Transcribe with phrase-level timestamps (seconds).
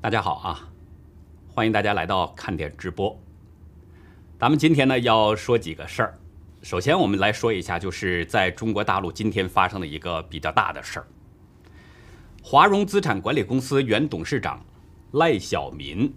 [0.00, 0.68] 大家好啊，
[1.52, 3.18] 欢迎大家来到看点直播。
[4.38, 6.16] 咱们今天呢要说几个事儿。
[6.62, 11.06] 首先，我们来说一下，就是在中国大陆今天发生的一个比较大的事儿。
[12.44, 14.64] 华融资产管理公司原董事长
[15.14, 16.14] 赖小民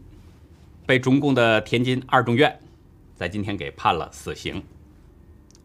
[0.86, 2.56] 被中共的天津二中院
[3.16, 4.64] 在今天给判了死刑。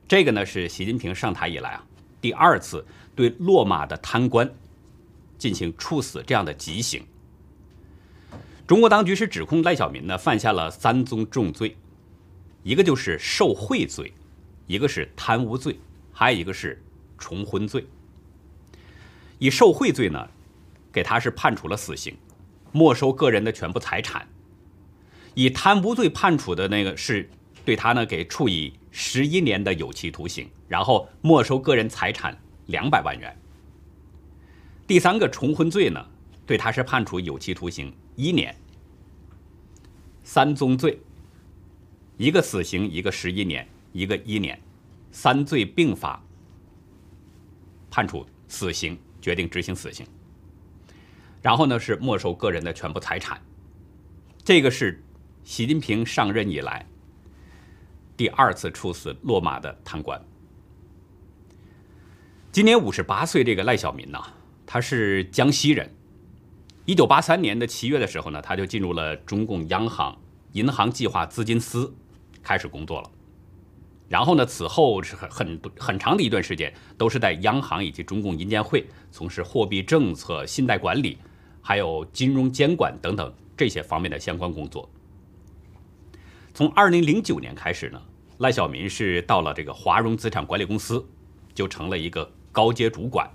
[0.08, 1.84] 这个呢是习近平上台以来啊
[2.22, 2.82] 第二次
[3.14, 4.50] 对落马的贪官
[5.36, 7.04] 进行处死这样的极刑。
[8.66, 11.76] 中国当局是指控赖小民呢犯下了三宗重罪，
[12.64, 14.12] 一个就是受贿罪，
[14.66, 15.78] 一个是贪污罪，
[16.12, 16.82] 还有一个是
[17.16, 17.86] 重婚罪。
[19.38, 20.28] 以受贿罪呢，
[20.92, 22.16] 给他是判处了死刑，
[22.72, 24.22] 没收个人的全部财产；
[25.34, 27.30] 以贪污罪判处的那个是
[27.64, 33.38] 对他呢给处以十一年的有期徒刑，然后没收个人财产两百万元。
[34.88, 36.04] 第三个重婚罪呢，
[36.44, 37.94] 对他是判处有期徒刑。
[38.18, 38.56] 一年，
[40.26, 40.98] 三宗罪，
[42.16, 44.60] 一个死刑，一个十一年，一个一年，
[45.12, 46.20] 三罪并罚，
[47.88, 50.04] 判处死刑，决定执行死刑。
[51.40, 53.40] 然后呢，是没收个人的全部财产。
[54.44, 55.00] 这个是
[55.44, 56.84] 习近平上任以来
[58.16, 60.20] 第二次处死落马的贪官。
[62.50, 64.20] 今年五十八岁，这个赖小民呐，
[64.66, 65.88] 他是江西人。
[66.86, 70.16] 一九八三年的七月的时候呢，他就进入了中共央行
[70.52, 71.92] 银行计划资金司，
[72.44, 73.10] 开始工作了。
[74.08, 81.18] 然后呢，此后是很很很长的一段时间，都是在央行以及中共银监会从事货币政策、信贷管理，
[81.60, 84.88] 还有金融监管等等这些方面的相关工作。
[86.54, 88.00] 从二零零九年开始呢，
[88.38, 91.04] 赖小民是到了这个华融资产管理公司，
[91.52, 93.28] 就成了一个高阶主管。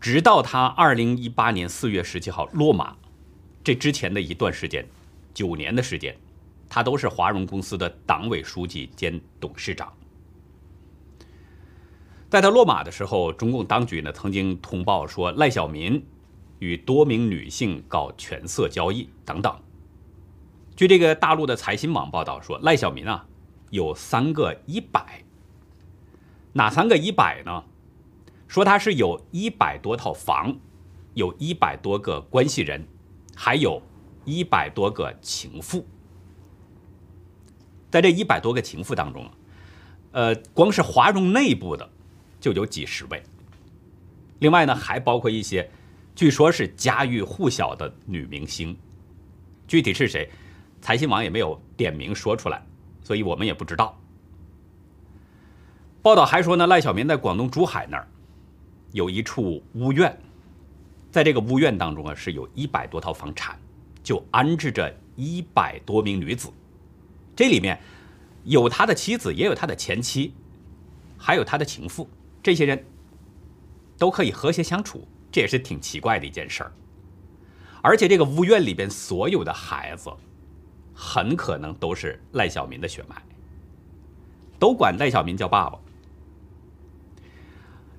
[0.00, 2.96] 直到他二零一八年四月十七号落马，
[3.64, 4.86] 这之前的一段时间，
[5.34, 6.16] 九年的时间，
[6.68, 9.92] 他都是华融公司的党委书记兼董事长。
[12.30, 16.04] 在他落马的时候，中共当局呢曾经通报说赖小民
[16.58, 19.60] 与多名女性搞权色交易等等。
[20.76, 23.26] 据这个大陆的财新网报道说，赖小民啊
[23.70, 25.24] 有三个一百，
[26.52, 27.64] 哪三个一百呢？
[28.48, 30.56] 说他是有一百多套房，
[31.14, 32.84] 有一百多个关系人，
[33.36, 33.80] 还有
[34.24, 35.86] 一百多个情妇。
[37.90, 39.30] 在这一百多个情妇当中
[40.12, 41.88] 呃，光是华融内部的
[42.40, 43.22] 就有几十位。
[44.38, 45.70] 另外呢，还包括一些
[46.14, 48.76] 据说是家喻户晓的女明星，
[49.66, 50.30] 具体是谁，
[50.80, 52.64] 财新网也没有点名说出来，
[53.02, 53.98] 所以我们也不知道。
[56.00, 58.08] 报道还说呢，赖小民在广东珠海那儿。
[58.92, 60.18] 有一处屋院，
[61.10, 63.58] 在这个屋院当中啊，是有一百多套房产，
[64.02, 66.50] 就安置着一百多名女子。
[67.36, 67.78] 这里面
[68.44, 70.32] 有他的妻子，也有他的前妻，
[71.16, 72.08] 还有他的情妇。
[72.42, 72.84] 这些人
[73.98, 76.72] 都可以和谐相处，这也是挺奇怪的一件事儿。
[77.82, 80.10] 而且这个屋院里边所有的孩子，
[80.94, 83.22] 很可能都是赖小民的血脉，
[84.58, 85.78] 都管赖小民叫爸爸。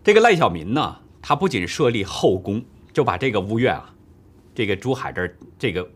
[0.02, 3.94] 这个赖小民呢，他不仅设立后宫，就把这个屋院啊，
[4.56, 5.90] 这个珠海这儿这个，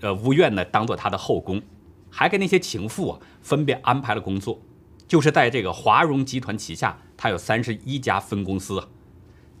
[0.00, 1.62] 呃屋院呢，当做他的后宫，
[2.10, 4.60] 还给那些情妇啊分别安排了工作，
[5.06, 8.82] 就是在这个华融集团旗下，他有三十一家分公司，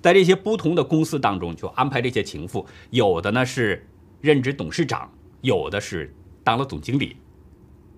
[0.02, 3.88] 在这些不同的公司当中，就安排这些情妇，有的呢是
[4.20, 5.08] 任职董事长，
[5.42, 7.16] 有的是当了总经理，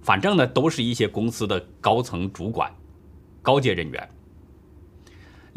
[0.03, 2.71] 反正呢都是一些公司的高层主管、
[3.41, 4.09] 高阶人员。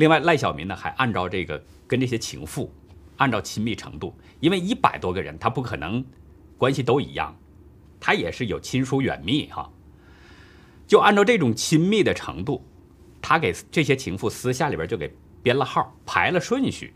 [0.02, 2.74] 另外，赖小民呢还按照这个跟这些情妇，
[3.18, 6.04] 按照亲密程度，因为一百多个人，他不可能
[6.58, 7.38] 关系都一样，
[8.00, 9.72] 他也是有亲疏远密哈。
[10.88, 12.66] 就按照这种亲密的程度，
[13.22, 15.14] 他给这些情妇私下里边就给
[15.44, 16.96] 编了号，排了顺序。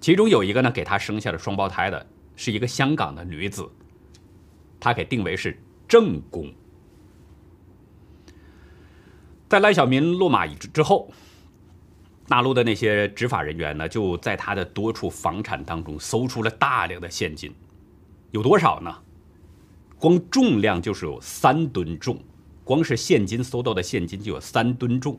[0.00, 2.04] 其中有一个呢，给他生下了双胞胎的，
[2.34, 3.70] 是一个香港的女子，
[4.80, 5.56] 他给定为是
[5.86, 6.52] 正宫。
[9.48, 11.08] 在赖小民落马之之后。
[12.26, 17.54] 大陆的那些执法人员呢，就在他的多处房产当中搜出了大量的现金，
[18.30, 18.94] 有多少呢？
[19.98, 22.18] 光重量就是有三吨重，
[22.62, 25.18] 光是现金搜到的现金就有三吨重，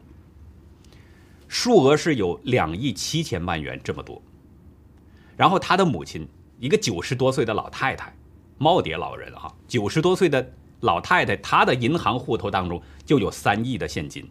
[1.48, 4.22] 数额是有两亿七千万元这么多。
[5.38, 6.28] 然后他的母亲，
[6.60, 8.16] 一个九十多岁的老太太，
[8.60, 14.28] 耄耋老人哈，九十多岁的老太太，她的银行户头当中就有三亿的现金。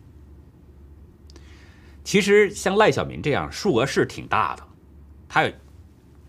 [2.04, 4.62] 其实像赖小民这样数额是挺大的，
[5.28, 5.50] 他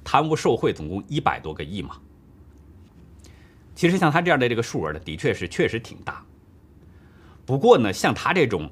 [0.03, 1.97] 贪污受贿总共一百多个亿嘛。
[3.75, 6.23] 其实像他这样的这个数额呢，的确是确实挺大。
[7.45, 8.71] 不过呢，像他这种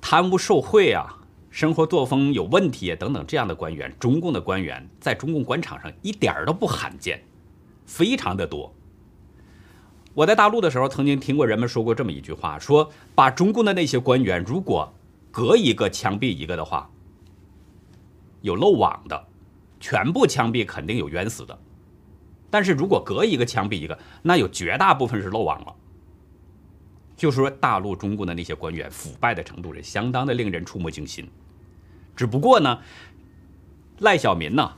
[0.00, 1.20] 贪污受贿啊、
[1.50, 7.22] 生活作风有问题啊等等这样的官员，中共的官员在中共官场上一点都不罕见，
[7.86, 8.74] 非常的多。
[10.14, 14.92] 我在大陆的时候，曾经听过人们说过这么一句话：说把中共的那些官员，如果
[15.30, 16.90] 隔一个枪毙一个的话，
[18.40, 19.26] 有漏网的，
[19.78, 21.54] 全部枪毙肯定有冤死的；
[22.50, 25.76] 但是如果隔一个枪毙一个，那有绝大部分是漏网了。
[27.16, 31.28] 就是说大陆中共的那些官员腐败的程度是相当的令人触目惊心。
[32.16, 32.80] 只不过呢，
[33.98, 34.72] 赖小民呢，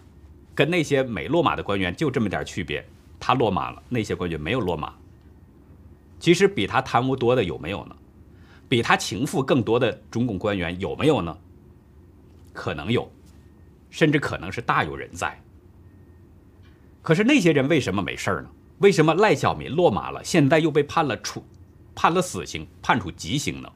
[0.55, 2.85] 跟那些没落马的官员就这么点区别，
[3.21, 4.93] 他落马了，那些官员没有落马。
[6.19, 7.97] 其实比他贪污多的有没有呢？
[8.73, 11.37] 比他情妇更多的中共官员有没有呢？
[12.55, 13.13] 可能有，
[13.91, 15.39] 甚至可能是大有人在。
[17.03, 18.49] 可是那些人为什么没事呢？
[18.79, 21.45] 为什么赖小民落马了，现在又被判了处，
[21.95, 23.71] 判了死刑，判处极刑呢？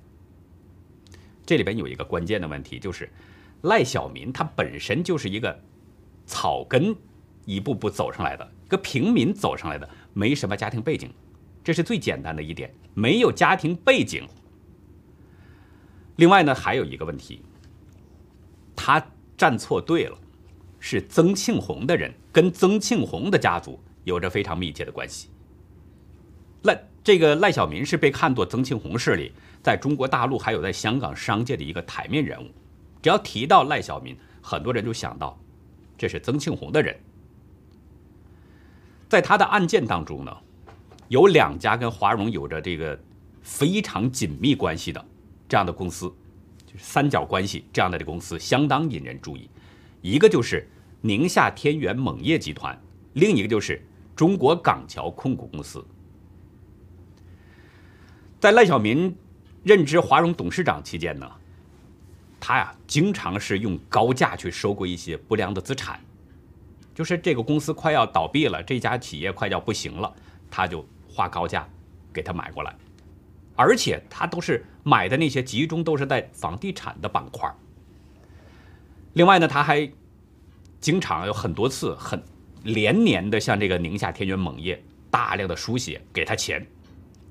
[1.45, 3.13] 这里边有一个关键的问题，就是
[3.65, 5.61] 赖小民他本身就是一个
[6.25, 6.97] 草根
[7.45, 11.13] 一步步走上来的，一个平民走上来的，没什么家庭背景。
[11.63, 14.27] 这是最简单的一点，没有家庭背景。
[16.17, 17.43] 另外呢，还有一个问题，
[18.75, 19.05] 他
[19.37, 20.19] 站错队了，
[20.81, 25.29] 是曾庆红的人，跟曾庆红的家族有着非常密切的关系。
[26.63, 29.33] 赖这个赖小民是被看作曾庆红势力
[29.63, 32.51] 在中国大陆还有在香港商界的一个台面人物，
[33.01, 35.39] 只要提到赖小民，很多人就想到
[35.97, 36.99] 这是曾庆红的人。
[39.09, 40.37] 在他的案件当中呢。
[41.09, 42.99] 有两家跟华融有着这个
[43.41, 45.07] 非常紧密关系的
[45.49, 46.07] 这样的公司，
[46.67, 49.49] 就是三角关系这样的公司相当引人注意。
[50.03, 50.69] 一个就是
[51.01, 52.81] 宁夏天元锰业集团，
[53.15, 53.83] 另一个就是
[54.15, 55.85] 中国港桥控股公司。
[58.41, 59.15] 在赖小民
[59.63, 61.31] 任职华融董事长期间呢，
[62.39, 66.01] 他呀经常是用高价去收购一些不良的资产，
[66.95, 70.15] 就是这个公司快要倒闭了，这家企业快要不行了，
[70.51, 70.87] 他就。
[71.09, 71.67] 花高价
[72.13, 72.77] 给他买过来，
[73.57, 77.53] 而且他都是买的那些集中都是在房地产的板块。
[79.15, 79.91] 另外呢，他还
[80.81, 82.23] 经常有很多次很
[82.63, 86.67] 连年的向这个宁夏天元锰业大量的输血给他钱，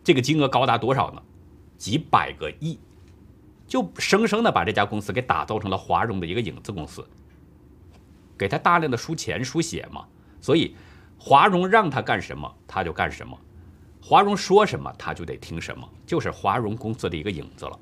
[0.03, 1.21] 这个金额高达多少呢？
[1.77, 2.79] 几百个亿，
[3.67, 7.07] 就生生的把这家公司给打造成了华融的一个影子公司。
[8.37, 10.05] 给他大量的输钱输血嘛，
[10.41, 10.75] 所以
[11.17, 13.39] 华融让他干什么他就干什么。
[14.07, 17.79] 华融说什么，他就得听什么，就是华融公司的一个影子了。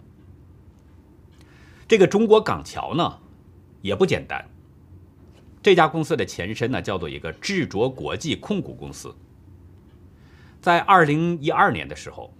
[1.85, 3.19] 这个中国港桥呢，
[3.81, 4.47] 也不简单。
[5.61, 9.13] 这家公司的前身呢，叫做一个智卓国际控股公司。
[10.61, 12.33] 在二零一二年的时候，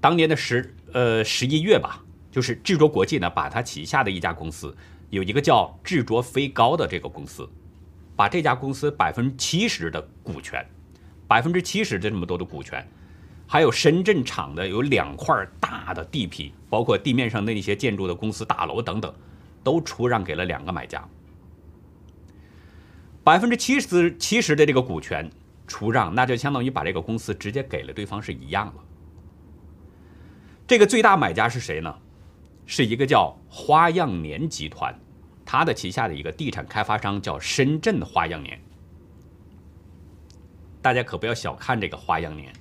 [0.00, 4.76] 当年的十呃十一月吧，就是智卓国际呢，把它旗下的一家公司，
[5.10, 7.50] 有一个叫智卓飞高的这个公司，
[8.14, 10.64] 把这家公司百分之七十的股权。
[11.26, 12.86] 百分之七十的这么多的股权，
[13.46, 19.14] 还有深圳厂的有两块大的地皮，包括地面上的那些建筑的公司大楼等等，
[19.62, 21.06] 都出让给了两个买家。
[23.22, 25.30] 百分之七十七十的这个股权
[25.66, 28.74] 出让，那就相当于把这个公司直接给了对方是一样了。
[30.66, 31.94] 这个最大买家是谁呢？
[32.66, 34.98] 是一个叫花样年集团，
[35.44, 38.58] 它的旗下的一个地产开发商叫深圳花样年。
[40.84, 42.52] 大家可不要小看这个花样年。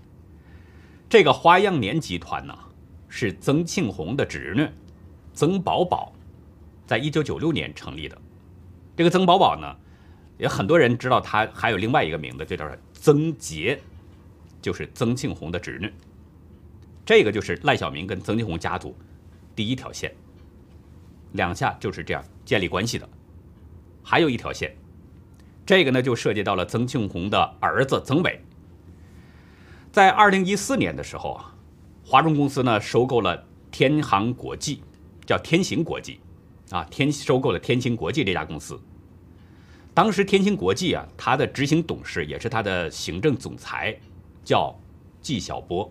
[1.10, 2.58] 这个花样年集团呢，
[3.10, 4.66] 是曾庆红的侄女
[5.34, 6.14] 曾宝宝，
[6.88, 8.18] 在一九九六年成立的。
[8.96, 9.76] 这个曾宝宝呢，
[10.38, 13.78] 也很多人知道他还有另外一个名字，就叫曾杰，
[14.62, 15.92] 就是曾庆红的侄女。
[17.06, 18.96] 这个就是赖小民跟曾庆红家族
[19.54, 20.16] 第一条线，
[21.34, 23.10] 两下就是这样建立关系的。
[24.02, 24.74] 还有一条线。
[25.66, 28.42] 这个呢，就涉及到了曾庆红的儿子曾伟。
[29.94, 31.56] 在二零一四年的时候啊，
[32.04, 34.82] 华中公司呢收购了天航国际，
[35.26, 36.20] 叫天行国际，
[36.70, 38.78] 啊，天收购了天行国际这家公司。
[39.94, 43.98] 当时天行国际啊，它的执行董事也是它的行政总裁，
[44.44, 44.76] 叫
[45.22, 45.90] 纪晓波。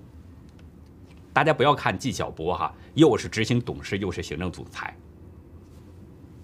[1.33, 4.95] 大家不要看纪晓波哈，又是执行董事，又是行政总裁，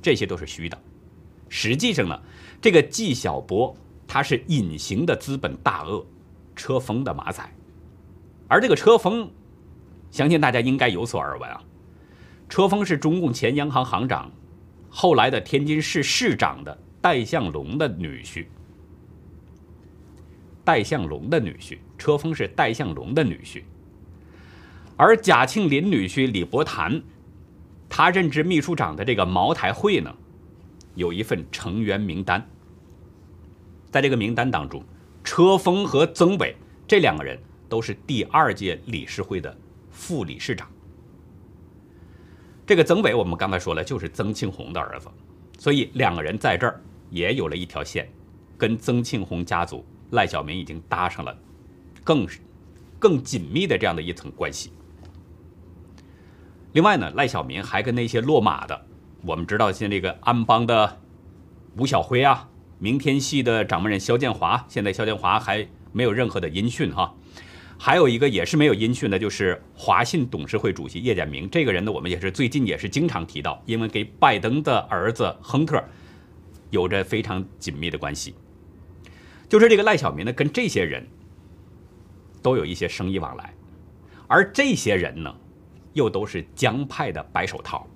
[0.01, 0.79] 这些都是虚的。
[1.51, 2.19] 实际上呢。
[2.61, 6.05] 这个纪晓波，他是隐形的资本大鳄，
[6.57, 7.43] 车峰的马仔，
[8.49, 9.31] 而这个车峰，
[10.11, 11.63] 相信大家应该有所耳闻啊。
[12.49, 14.31] 车峰是中共前央行行长，
[14.89, 18.47] 后来的天津市市长的戴相龙的女婿。
[20.65, 23.63] 戴相龙的女婿，车峰是戴相龙的女婿。
[24.97, 27.01] 而贾庆林女婿李伯潭，
[27.89, 30.15] 他任职秘书长的这个茅台会呢，
[30.99, 32.45] 有一份成员名单。
[33.91, 34.85] 在这个名单当中，
[35.23, 37.39] 车峰和曾伟这两个人
[37.69, 39.57] 都是第二届理事会的
[39.91, 40.69] 副理事长。
[42.67, 45.09] 这个曾伟，我们刚才说了，就是曾庆红的儿子，
[45.57, 48.11] 所以两个人在这儿也有了一条线，
[48.59, 51.35] 跟曾庆红家族赖小民已经搭上了
[52.03, 52.27] 更
[52.99, 54.73] 更紧密的这样的一层关系。
[56.73, 58.87] 另外呢，赖小民还跟那些落马的，
[59.23, 61.01] 我们知道现在这个安邦的
[61.77, 62.49] 吴小辉啊，
[62.79, 67.15] 明天系的掌门人肖建华，现在肖建华还没有任何的音讯哈。
[67.77, 75.83] 还有一个也是没有音讯的，就是华信董事会主席叶简明这个人呢，我们也是最近也是经常提到，因为给拜登的儿子亨特
[76.71, 78.35] 有着非常紧密的关系。
[79.49, 81.07] 就是这个赖小民呢，跟这些人
[82.43, 83.53] 都有一些生意往来，
[84.27, 85.35] 而这些人呢，
[85.93, 87.87] 又都是江派的白手套。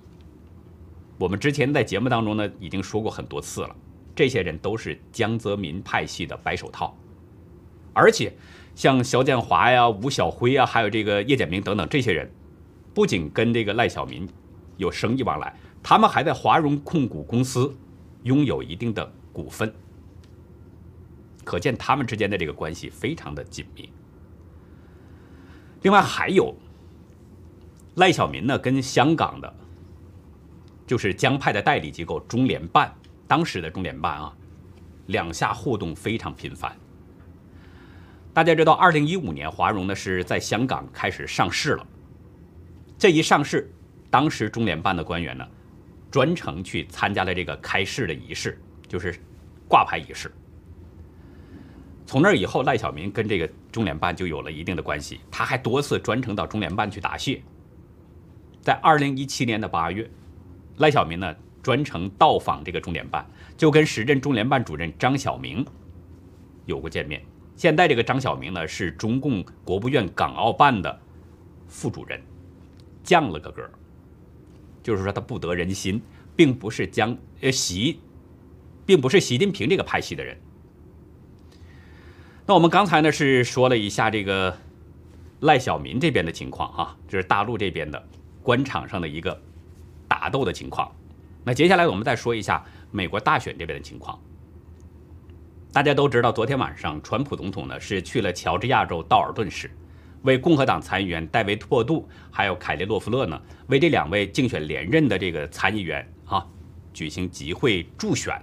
[1.17, 3.75] 我们之前在节目当中呢，已经说过很多次了，
[4.15, 6.97] 这些人都是江泽民派系的白手套，
[7.93, 8.33] 而且。
[8.75, 12.27] 像肖建华呀、吴晓辉啊，还有这个叶简明等等这些人，
[12.91, 14.27] 不仅跟这个赖小民
[14.77, 17.71] 有生意往来，他们还在华融控股公司
[18.23, 19.71] 拥有一定的股份，
[21.43, 23.87] 可见他们之间的这个关系非常的紧密。
[25.83, 26.55] 另外还有
[27.93, 29.55] 赖小民呢，跟香港的，
[30.93, 32.93] 就是江派的代理机构中联办，
[33.27, 34.31] 当时的中联办啊，
[35.07, 36.71] 两下互动非常频繁。
[38.31, 41.87] 大家知道，二零一五年华融呢是在香港开始上市了。
[42.95, 43.73] 这一上市，
[44.11, 45.43] 当时中联办的官员呢，
[46.11, 49.19] 专程去参加了这个开市的仪式，就是
[49.67, 50.31] 挂牌仪式。
[52.05, 57.41] 从那以后，赖小民跟这个中联办就有了一定的关系，他还多次专程到中联办去答谢。
[58.61, 60.07] 在二零一七年的八月，
[60.77, 63.25] 赖小民呢专程到访这个中联办，
[63.55, 65.65] 就跟时任中联办主任张晓明
[66.65, 67.21] 有过见面。
[67.55, 70.99] 现在这个张晓明呢，是中共国务院港澳办的
[71.67, 72.19] 副主任，
[73.03, 73.69] 降了个格
[74.81, 76.01] 就是说他不得人心，
[76.35, 77.99] 并不是江呃习，
[78.85, 80.37] 并不是习近平这个派系的人。
[82.45, 84.57] 那我们刚才呢是说了一下这个
[85.41, 88.05] 赖小民这边的情况哈，这是大陆这边的
[88.41, 89.41] 官场上的一个
[90.13, 90.91] 打斗的情况。
[91.43, 94.19] 那接下来我们再说一下美国大选这边的情况。
[95.71, 99.71] 大家都知道，昨天晚上，川普总统呢是去了乔治亚州道尔顿市，
[100.21, 106.45] 为共和党参议员戴维·托杜还有凯利·洛夫勒呢，为这两位竞选连任的这个参议员啊
[106.93, 108.39] 举行集会助选。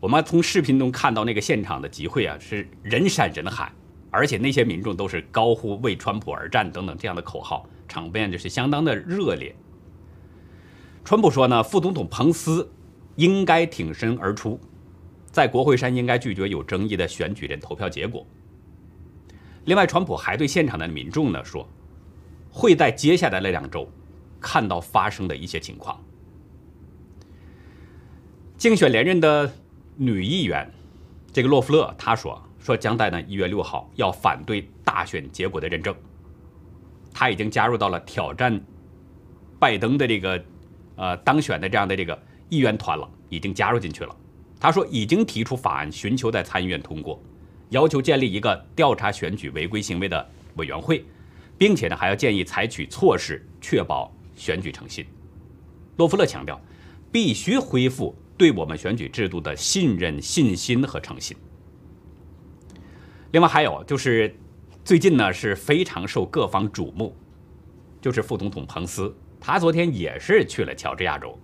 [0.00, 3.70] 我们从视频中看到那个现场的集会啊，是人山人海，
[4.10, 9.54] 而且那些民众都是高呼“为川普而战”等等这样的口号，场面就是相当的热烈。
[11.06, 12.68] 川普说呢，副总统彭斯
[13.14, 14.58] 应该挺身而出。
[15.30, 18.26] 在国会山应该拒绝有争议的选举人投票结果。
[19.66, 21.68] 另外，川普还对现场的民众呢说，
[22.50, 23.88] 会在接下来的两周
[24.40, 25.96] 看到发生的一些情况。
[28.58, 29.52] 竞选连任的
[29.94, 30.68] 女议员
[31.32, 35.94] 这个洛夫勒她说说将在呢一月六号要反对大选结果的认证。
[37.14, 38.60] 她已经加入到了挑战
[39.60, 40.44] 拜登的这个
[40.96, 44.16] 呃当选的这样的这个议员团了，已经加入进去了。
[44.58, 47.22] 他说已经提出法案，寻求在参议院通过，
[47.70, 51.04] 要求建立一个调查选举违规行为的委员会，
[51.58, 55.06] 并且呢还要建议采取措施确保选举诚信。
[55.96, 56.60] 洛夫勒强调，
[57.12, 61.36] 必须恢复对我们选举制度的信任、信心和诚信。
[63.32, 64.34] 另外还有就是，
[64.84, 67.14] 最近呢是非常受各方瞩目，
[68.00, 69.14] 就是副总统彭斯，
[69.46, 71.38] 他昨天也是去了乔治亚州。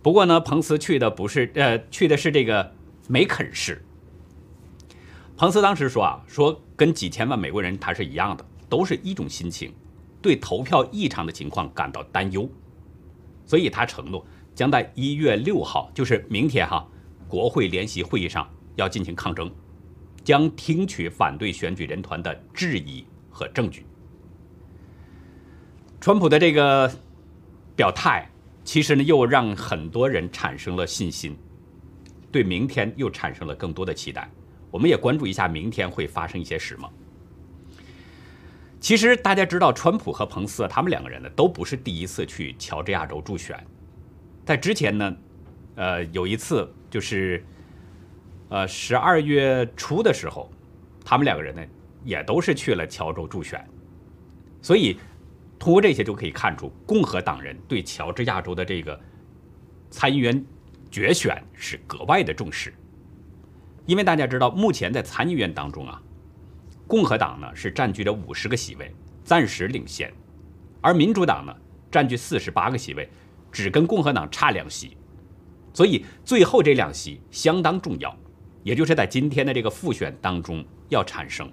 [0.00, 2.72] 不过呢，彭斯去的不是呃，去的是这个
[3.08, 3.84] 梅肯市。
[5.36, 9.74] 彭斯当时说啊，说跟几千万美国人他是一样的，都是一种心情，
[10.22, 12.48] 对投票异常的情况感到担忧，
[13.44, 14.24] 所以他承诺
[14.54, 16.86] 将在一月六号，就是明天哈，
[17.26, 19.52] 国会联席会议上要进行抗争，
[20.22, 23.84] 将听取反对选举人团的质疑和证据。
[26.00, 26.90] 川普的这个
[27.76, 28.26] 表态。
[28.62, 31.36] 其实呢，又让很多人产生了信心，
[32.30, 34.30] 对明天又产生了更多的期待。
[34.70, 36.88] 我们也关注一下明天会发生一些什么。
[38.78, 43.58] 其实大家知道，川普和彭斯他们两个人呢，都不是第一次去乔治亚州助选。
[44.44, 45.16] 在之前呢，
[45.74, 47.44] 呃，有一次就是
[48.50, 50.50] 呃十二月初的时候，
[51.04, 51.62] 他们两个人呢
[52.04, 53.66] 也都是去了乔州助选，
[54.62, 54.98] 所以
[55.60, 58.98] 通过这些就可以看出，共和党人对乔治亚州的这个
[59.90, 60.42] 参议员
[60.90, 62.72] 决选是格外的重视，
[63.84, 66.00] 因为大家知道，目前在参议院当中啊，
[66.86, 68.90] 共和党呢是占据着五十个席位，
[69.22, 70.10] 暂时领先，
[70.80, 71.54] 而民主党呢
[71.90, 73.06] 占据四十八个席位，
[73.52, 74.96] 只跟共和党差两席，
[75.74, 78.16] 所以最后这两席相当重要，
[78.62, 81.52] 也就是在今天的这个复选当中要产生。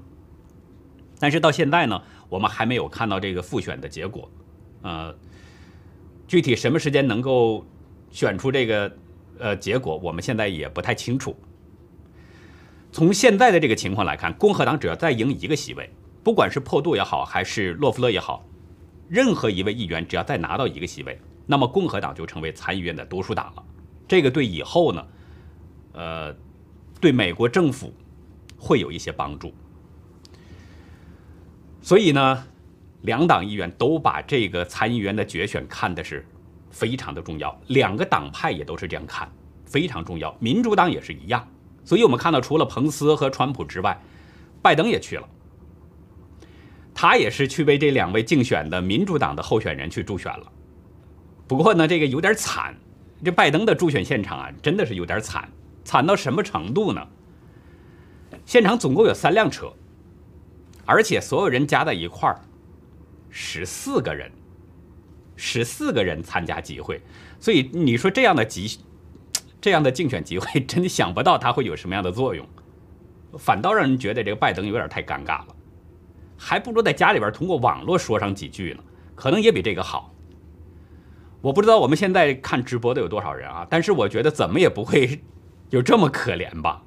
[1.19, 1.99] 但是到现在呢，
[2.29, 4.29] 我们还没有看到这个复选的结果，
[4.81, 5.15] 呃，
[6.27, 7.65] 具体什么时间能够
[8.11, 8.97] 选出这个
[9.39, 11.35] 呃结果，我们现在也不太清楚。
[12.91, 15.89] 从现在的这个情况来看，共和党只要再赢一个席位，
[16.23, 18.45] 不管是破杜也好，还是洛夫勒也好，
[19.07, 23.63] 任何一位议员只要再拿到一个席位，那么共和党就成为参议院的多数党了。
[24.07, 25.07] 这个对以后呢，
[25.93, 26.35] 呃，
[26.99, 27.93] 对美国政府
[28.57, 29.53] 会有一些帮助。
[31.87, 32.43] 所以呢，
[33.03, 36.27] 两党议员都把这个参议员的决选看的是
[36.69, 39.31] 非常的重要，两个党派也都是这样看，
[39.63, 40.35] 非常重要。
[40.37, 41.47] 民主党也是一样。
[41.85, 43.97] 所以我们看到，除了彭斯和川普之外，
[44.61, 45.29] 拜登也去了，
[46.93, 50.51] 他也是去为这两位竞选的民主党的候选人去助选了。
[51.47, 52.75] 不过呢，这个有点惨，
[53.23, 55.49] 这拜登的助选现场啊，真的是有点惨，
[55.85, 57.07] 惨到什么程度呢？
[58.45, 59.71] 现场总共有三辆车。
[60.87, 62.39] 而且所有人加在一块儿，
[63.29, 64.31] 十四个人，
[65.35, 67.01] 十四个人参加集会，
[67.41, 68.79] 所以你说这样的集，
[69.59, 72.47] 这样的竞选集会， 真的想不到它会有什么样的作用，
[73.37, 75.55] 反倒让人觉得这个拜登有点太尴尬了，
[76.37, 80.15] 还不如在家里边通过网络说上几句呢，可能也比这个好。
[81.41, 85.21] 我不知道我们现在看直播的有多少人啊，但是我觉得怎么也不会
[85.69, 86.81] 有这么可怜吧，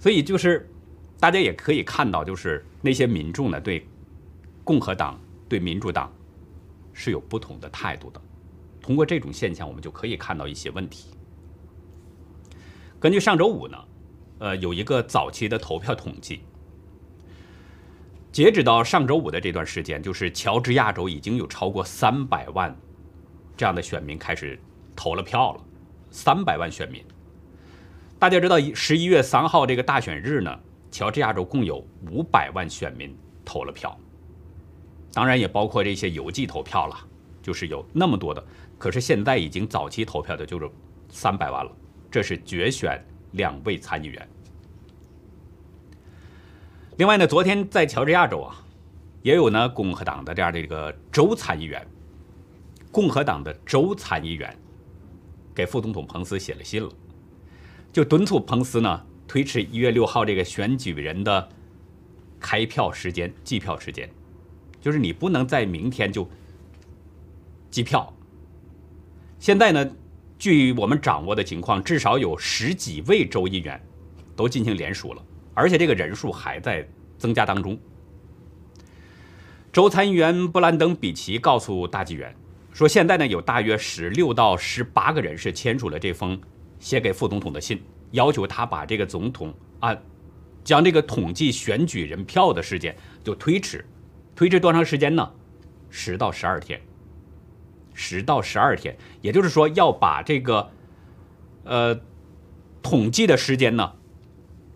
[0.00, 0.68] 所以就是。
[1.24, 3.88] 大家也可以看到，就是那些民众呢，对
[4.62, 6.12] 共和党、对民主党
[6.92, 8.20] 是有不同的态度的。
[8.82, 11.14] 通过这种现象，我们就可以看到一些问题。
[13.00, 13.78] 根据上周五呢，
[14.40, 16.42] 呃，有一个早期的投票统计，
[18.30, 22.76] 截止到上周五的这段时间，就是乔治亚州已经有超过三百万
[23.56, 24.60] 这样的选民开始
[24.94, 25.64] 投了票了。
[26.10, 27.02] 三百万选民，
[28.18, 30.60] 大家知道十一月三号这个大选日呢？
[30.94, 33.12] 乔治亚州共有五百万选民
[33.44, 33.98] 投了票，
[35.12, 36.96] 当然也包括这些邮寄投票了，
[37.42, 38.40] 就是有那么多的。
[38.78, 40.70] 可是现在已经早期投票的就是
[41.08, 41.72] 三百万了，
[42.12, 44.28] 这是决选两位参议员。
[46.96, 48.64] 另外呢，昨天在乔治亚州啊，
[49.22, 51.84] 也有呢共和党的这样的一个州参议员，
[52.92, 54.56] 共和党的州参议员
[55.52, 56.88] 给副总统彭斯写了信了，
[57.92, 59.04] 就敦促彭斯呢。
[59.26, 61.48] 推迟一月六号这个选举人的
[62.38, 64.08] 开票时间、计票时间，
[64.80, 66.28] 就是你不能在明天就
[67.70, 68.14] 计票。
[69.38, 69.90] 现在呢，
[70.38, 73.80] 据我们掌握的情况，至少有十几位州议员
[74.36, 75.22] 都进行联署了，
[75.54, 76.86] 而且这个人数还在
[77.18, 77.78] 增加当中。
[79.72, 82.34] 州参议员布兰登·比奇告诉大纪元
[82.72, 86.40] 说，现在呢有大约十六到十八个人是签署了这封
[86.84, 87.82] 写给副总统的信。
[88.10, 89.96] 要求他把这个总统啊，
[90.62, 92.94] 将这个统计选举人票的时间
[93.24, 93.84] 就推迟，
[94.36, 95.32] 推迟多长时间呢？
[95.88, 96.80] 十到十二天。
[97.94, 100.70] 十到十二天，也就是说要把这个
[101.64, 101.98] 呃
[102.82, 103.92] 统计的时间呢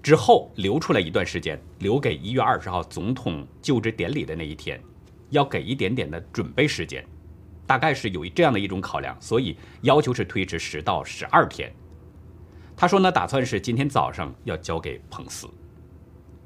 [0.03, 4.81] 之后留出来一段时间，留给一月二十号总统就职典礼的那一天，
[5.31, 7.05] 要给一点点的准备时间，
[7.67, 11.73] 大概是有这样的一种考量，所以要求是推迟十到十二天。
[12.81, 15.49] 他说呢，打算是今天早上要交给彭斯，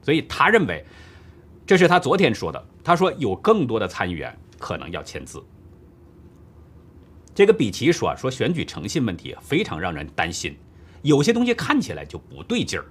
[0.01, 0.83] 所以他认为，
[1.67, 2.67] 这是他昨天说的。
[2.83, 5.45] 他说有更多的参议员可能要签字。
[7.35, 10.57] 这个比奇说啊说选举诚信问题非常让人担心，
[11.03, 12.87] 有些东西看起来就不对劲儿。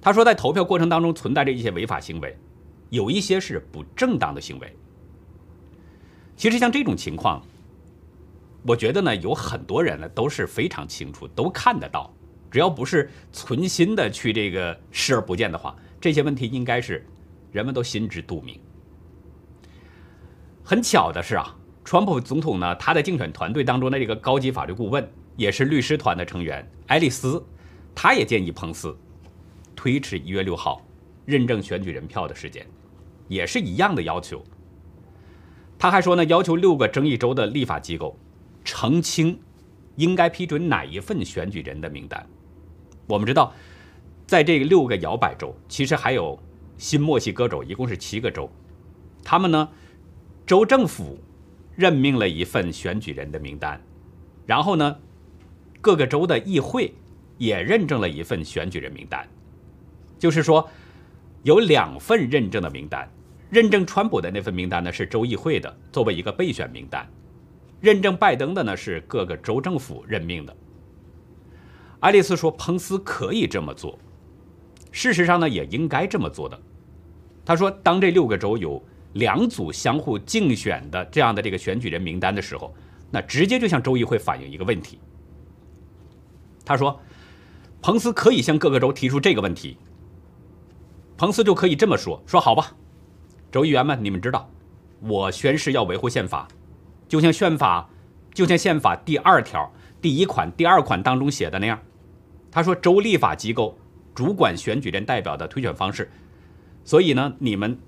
[0.00, 2.34] 他说在投票过程当中存在着一些违法行为，
[2.88, 4.74] 有一些是不正当的行为。
[6.34, 7.42] 其实像这种情况，
[8.62, 12.10] 我觉得呢，有很多人呢都是非常清楚，都看得到。
[12.50, 17.06] 只要不是存心的去这个视而不见的话，这些问题应该是
[17.52, 18.58] 人们都心知肚明。
[20.64, 25.06] 很巧的是啊，川普总统呢，他的竞选团队当中的这个高级法律顾问，
[25.36, 27.42] 也是律师团的成员爱丽丝，
[27.94, 28.96] 他也建议彭斯
[29.74, 30.86] 推迟一月六号
[31.24, 32.66] 认证选举人票的时间，
[33.28, 34.44] 也是一样的要求。
[35.78, 38.18] 他还说呢，要求六个争议州的立法机构
[38.64, 39.38] 澄清
[39.96, 42.26] 应该批准哪一份选举人的名单。
[43.08, 43.54] 我们知道，
[44.26, 46.38] 在这六个摇摆州，其实还有
[46.76, 48.50] 新墨西哥州，一共是七个州，
[49.24, 49.68] 他们呢，
[50.46, 51.18] 州政府
[51.74, 53.80] 任命了一份选举人的名单，
[54.44, 54.96] 然后呢，
[55.80, 56.94] 各个州的议会
[57.38, 59.26] 也认证了一份选举人名单，
[60.18, 60.68] 就是说，
[61.44, 63.08] 有两份认证的名单。
[63.50, 67.06] 认证川普的那份名单呢，是州议会的，作为一个备选名单；
[67.80, 70.54] 认证拜登的呢，是各个州政府任命的。
[72.00, 73.98] 爱丽丝说，彭斯可以这么做，
[74.92, 76.60] 事实上呢，也应该这么做的。
[77.44, 78.80] 他说，当这六个州有
[79.14, 82.72] 两组相互竞选的这样的这个选举人名单的时候，
[83.10, 85.00] 那直接就向州议会反映一个问题。
[86.64, 87.00] 他说，
[87.80, 89.76] 彭斯可以向各个州提出这个问题，
[91.16, 92.76] 彭斯就可以这么说：说好吧。
[93.50, 94.48] 州议员们，你们知道，
[95.00, 96.46] 我宣誓要维护宪法，
[97.08, 97.88] 就像宪法，
[98.34, 101.78] 就像宪法第二条第一款、第二款当中写的那样。
[102.50, 103.78] 他说，州立法机构
[104.14, 106.10] 主管选举人代表的推选方式，
[106.84, 107.78] 所以呢，你们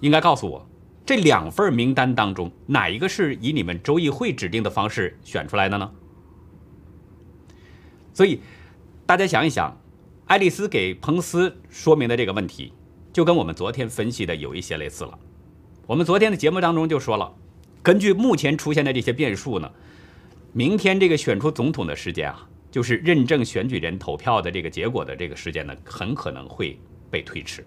[0.00, 0.66] 应该告诉我，
[1.06, 5.90] 这两份名单当中哪一个是以你们州议会指定的方式选出来的呢？
[8.12, 8.40] 所以，
[9.06, 9.80] 大家想一想，
[10.26, 12.72] 爱丽丝给彭斯说明的这个问题。
[13.12, 15.16] 就跟我们昨天分析的有一些类似了。
[15.86, 17.32] 我们昨天的节目当中就说了，
[17.80, 19.70] 根据目前出现的这些变数呢，
[20.56, 26.78] 明天这个选出总统的时间啊，就是认证选举人投票的这个结果的这个时间呢，很可能会
[27.10, 27.66] 被推迟，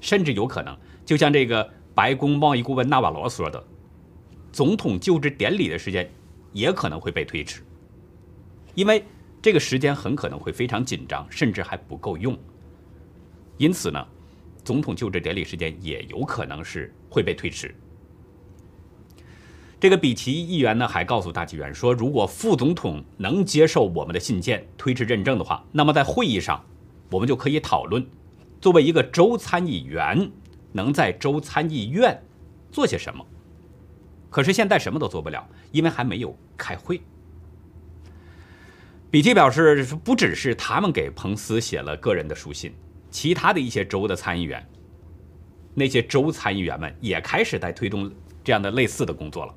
[0.00, 3.64] 甚至有可能，就像这个白宫贸易顾问纳瓦罗说的，
[4.50, 6.10] 总统就职典礼的时间
[6.52, 7.62] 也可能会被推迟，
[8.74, 9.04] 因为
[9.40, 12.36] 这个时间很可能会非常紧张，甚至还不够用。
[13.58, 14.04] 因此呢。
[14.64, 17.72] 总统就职典礼时间也有可能是会被推迟。
[19.78, 26.64] 这个比奇议员呢，还告诉大纪元说，如果副总统能接受我们的信件推迟认证的话，那么在会议上，
[27.10, 28.04] 我们就可以讨论，
[28.58, 30.30] 作为一个州参议员，
[30.72, 32.22] 能在州参议院
[32.72, 33.24] 做些什么。
[34.30, 37.00] 可是现在什么都做不了，因为还没有开会。
[39.10, 42.74] 比奇表示，不只是他们给彭斯写了个人的书信。
[43.10, 44.66] 其他的一些州的参议员，
[45.74, 48.10] 那些州参议员们也开始在推动
[48.42, 49.54] 这样的类似的工作了。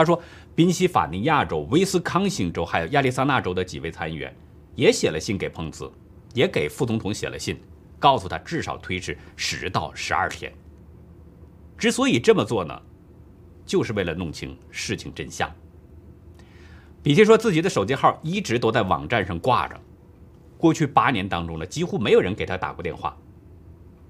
[0.00, 0.18] 他说，
[0.54, 4.34] 宾夕法尼亚州、威斯康星州还有亚利桑那州的几位参议员
[4.74, 5.92] 也写了信给彭斯，
[6.32, 7.60] 也给副总统写了信，
[7.98, 10.50] 告诉他至少推迟十到十二天。
[11.76, 12.80] 之所以这么做呢，
[13.66, 15.50] 就是为了弄清事情真相。
[17.02, 19.78] 比奇说自己的手机号一直都在网站上挂着。
[20.56, 23.14] 过去八年当中呢，几乎没有人给他打过电话，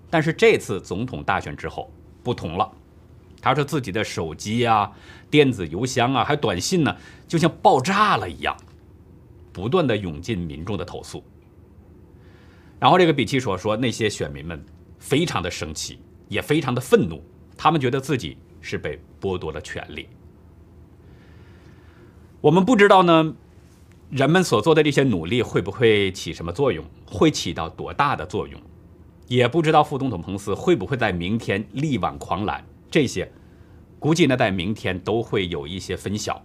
[0.09, 2.71] 但是这次总统大选之后不同了，
[3.41, 4.93] 他说自己的手机啊、
[5.31, 8.57] 电子邮箱啊，还有短信呢，就像爆炸了一样，
[9.53, 11.25] 不断的涌进民众的投诉。
[12.79, 14.65] 然后这个比奇说说那些选民们
[14.99, 15.99] 非常的生气，
[16.29, 17.23] 也非常的愤怒，
[17.57, 20.09] 他们觉得自己是被剥夺了权利。
[22.41, 23.35] 我们不知道呢。
[24.11, 26.85] 人们所做的这些努力会不会起什么作用？
[27.07, 28.61] 会起到多大的作用？
[29.29, 32.65] 也不知道副总统彭斯会不会在明天力挽狂澜。
[32.91, 33.31] 这些
[33.99, 36.43] 估计呢，在明天都会有一些分晓。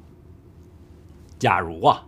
[1.39, 2.05] 假如啊，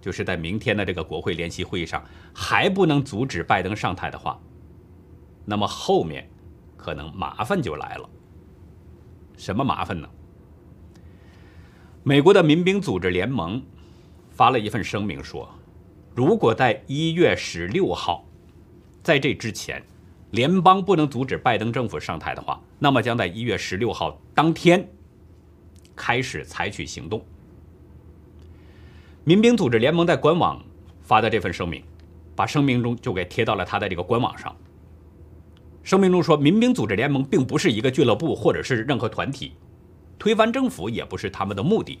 [0.00, 4.40] 就是在明天的这个国会联席会议上还不能阻止拜登上台的话，
[5.44, 6.28] 那么后面
[6.76, 8.08] 可能麻烦就来了。
[9.36, 10.08] 什么麻烦呢？
[12.02, 13.62] 美国的民兵组织联盟。
[14.32, 15.46] 发了一份声明说，
[16.14, 18.24] 如果在一月十六号，
[19.02, 19.82] 在这之前，
[20.30, 24.88] 联邦不能阻止拜登政府上台的话，那么将在一月十六号当天
[25.96, 27.24] 开始采取行动。
[29.24, 30.62] 民兵组织联盟在官网
[31.02, 31.82] 发的这份声明，
[32.36, 34.54] 把声明中就给贴到了他的这个官网上。
[35.82, 39.52] 声明中说，民兵组织联盟并不是一个俱乐部或者是任何团体，
[40.18, 41.98] 推翻政府也不是他们的目的。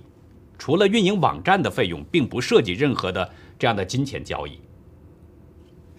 [0.56, 4.60] 除了运营网站的费用，并不涉及任何的这样的金钱交易。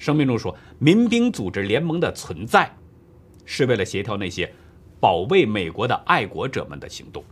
[0.02, 2.76] 声明中说，民兵组织联盟的存在
[3.46, 4.52] 是为了协调那些
[5.00, 7.24] 保卫美国的爱国者们的行动。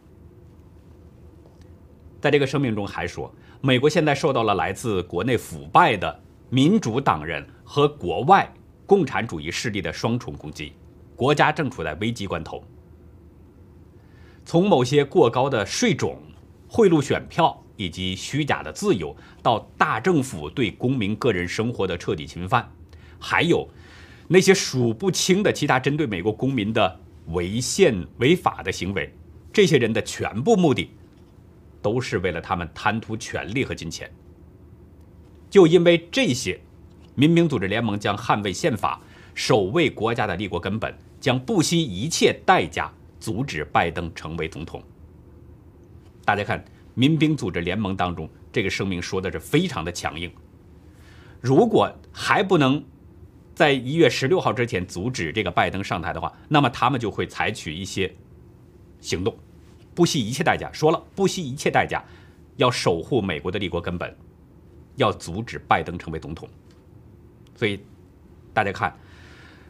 [2.21, 8.47] 在这个声明中还说，美国现在受到了来自国内腐败的民主党人和国外
[8.85, 10.73] 共产主义势力的双重攻击，
[11.15, 12.63] 国家正处在危机关头。
[14.45, 16.19] 从某些过高的税种。
[16.71, 22.69] 贿赂选票以及虚假的自由，到大政府对公民个人生活的彻底侵犯，
[23.17, 23.69] 还有
[24.27, 29.09] 那些数不清的其他针对美国公民的违宪违法的行为，
[29.53, 30.91] 这些人的全部目的
[31.81, 34.11] 都是为了他们贪图权力和金钱。
[35.49, 36.59] 就因为这些，
[37.15, 38.99] 民兵组织联盟将捍卫宪法，
[39.33, 44.83] 守卫国家的立国根本，将不惜一切代价阻止拜登成为总统。
[46.25, 46.63] 大家看，
[46.99, 50.29] 民兵组织联盟当中这个声明说的是非常的强硬。
[51.39, 52.83] 如果还不能
[53.55, 58.13] 在一月十六号之前阻止这个拜登上台的话，那么他们就会采取一些
[58.99, 59.33] 行动，
[59.95, 60.69] 不惜一切代价。
[60.73, 62.03] 说了，不惜一切代价，
[62.57, 64.13] 要守护美国的立国根本。
[64.97, 66.49] 要阻止拜登成为总统，
[67.55, 67.79] 所以
[68.53, 68.93] 大家看，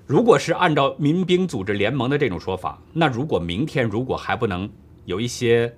[0.08, 4.68] 如果是按照民兵组织联盟的这种说法，那如果明天如果还不能
[5.06, 5.72] 有一些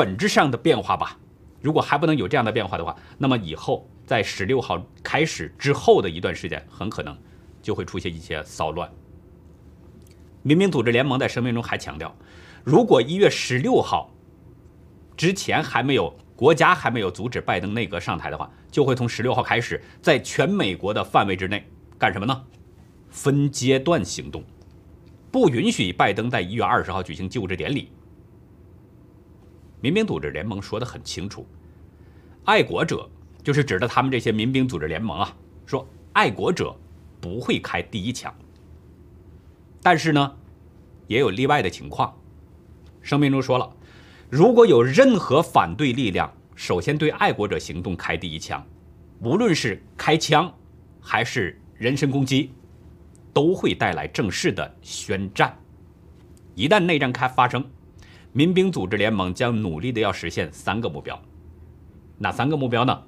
[0.00, 1.18] 本质上的变化吧，
[1.60, 7.14] 如果还不能有这样的变化的话，那么以后在十六号开始之后的一段时间，很可能
[7.60, 8.90] 就会出现一些骚乱。
[10.42, 12.16] 民兵组织联盟在声明中还强调，
[12.64, 14.10] 如果一月十六号
[15.18, 16.16] 之前还没有。
[16.40, 22.42] 国家还没有阻止拜登内阁上台的话，就会从十六号开始，在全美国的范围之内干什么呢？
[23.10, 24.42] 分阶段行动，
[25.30, 27.92] 不允许拜登在一月二十号举行就职典礼。
[29.80, 31.46] 民兵组织联盟说的很清楚，
[32.44, 33.08] 爱国者
[33.42, 36.76] 就是指的他们这些民兵组织联盟啊，说爱国者
[37.20, 38.34] 不会开第一枪。
[39.82, 40.36] 但是呢，
[41.06, 42.14] 也有例外的情况。
[43.00, 43.76] 声明中说了。
[44.28, 48.64] 如果有任何反对力量，首先对爱国者行动开第一枪，
[49.20, 50.54] 无论是开枪
[51.00, 52.52] 还是人身攻击，
[53.32, 55.58] 都会带来正式的宣战。
[56.54, 57.68] 一旦内战开发生，
[58.32, 61.20] 民兵组织联盟将努力的要实现三个目标。
[62.18, 63.02] 哪三个目标呢？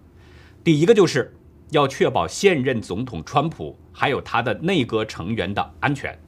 [0.64, 1.35] 第一个就是
[1.70, 6.18] 要确保现任总统川普还有他的内阁成员的安全。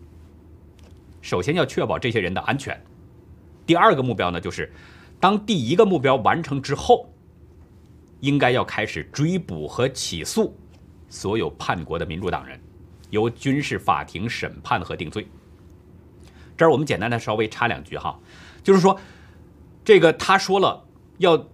[1.21, 2.81] 首先要确保这些人的安全。
[3.67, 4.71] 第二个目标呢，就是
[5.19, 7.09] 当第一个目标完成之后，
[8.21, 10.55] 应该要开始追捕和起诉
[11.09, 12.61] 所有叛国的民主党人，
[13.11, 15.27] 由军事法庭审判和定罪。
[16.57, 18.19] 这儿我们简单的稍微插两句哈，
[18.65, 18.99] 就是说，
[19.85, 20.85] 这个他说了
[21.19, 21.47] 要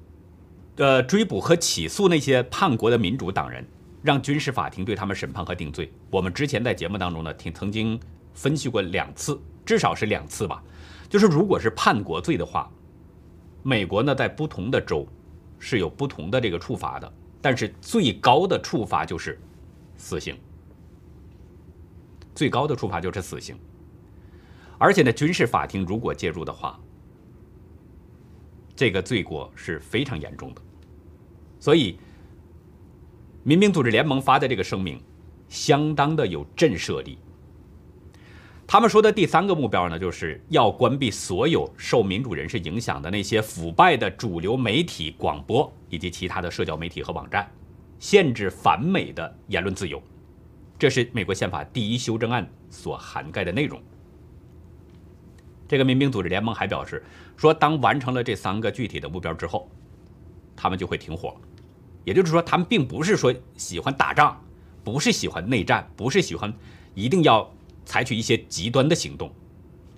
[0.77, 3.67] 呃追捕和起诉那些叛国的民主党人，
[4.01, 5.93] 让军事法庭对他们审判和定罪。
[6.09, 8.01] 我们之前在节目当中呢，听曾经
[8.33, 10.63] 分析过两次，至少是两次吧。
[11.09, 12.71] 就是如果是叛国罪的话，
[13.65, 15.05] 美国呢在不同的州
[15.59, 19.37] 是有不同的这个处罚的，但是最高的处罚就是
[19.97, 20.39] 死刑，
[22.37, 23.59] 最高的处罚就是死刑。
[24.79, 26.79] 而且呢，军事法庭如果介入的话，
[28.81, 30.63] 这个罪过是非常严重的。
[31.59, 31.99] 所以，
[33.43, 34.99] 民兵组织联盟发的这个声明，
[35.51, 37.19] 相当的有震慑力。
[38.67, 47.47] 他们说的第三个目标呢，就是要关闭所有受民主人士影响的那些腐败的主流媒体、广播以及其他的社交媒体和网站，
[47.99, 50.03] 限制反美的言论自由。
[50.79, 53.79] 这是美国宪法第一修正案所涵盖的内容。
[55.69, 57.05] 这个民兵组织联盟还表示
[57.41, 59.69] 说，当完成了这三个具体的目标之后，
[60.55, 61.35] 他们就会停火。
[62.05, 64.39] 也就是说，他们并不是说喜欢打仗，
[64.85, 66.53] 不是喜欢内战，不是喜欢
[66.95, 67.51] 一定要。
[67.83, 69.33] 采取一些极端的行动，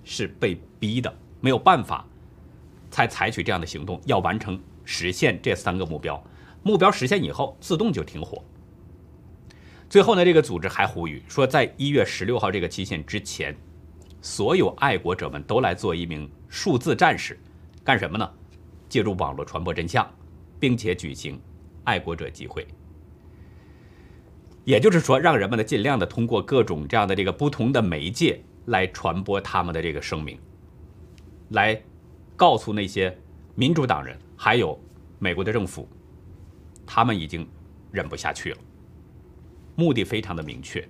[0.03, 2.07] 是被逼的，没有办法
[2.89, 4.01] 才采取这样的行动。
[4.05, 6.23] 要完成实现这三个目标，
[6.63, 8.41] 目标实现以后，自动就停火。
[9.89, 13.55] 最后呢，这个组织还呼吁说，在一月十六号这个期限之前，
[14.23, 17.37] 所有爱国者们都来做一名数字战士，
[17.83, 18.27] 干什么呢？
[18.87, 20.09] 借助网络传播真相，
[20.61, 21.37] 并且举行
[21.83, 22.65] 爱国者集会。
[24.63, 30.39] 也就是说，让人们呢尽量的通过各种这样的这个不同的媒介来传播他们的这个声明，
[31.49, 31.79] 来
[32.37, 33.13] 告诉那些
[33.55, 34.79] 民主党人还有
[35.19, 35.85] 美国的政府，
[36.85, 37.45] 他们已经
[37.91, 38.57] 忍不下去了。
[39.75, 40.87] 目的非常的明确。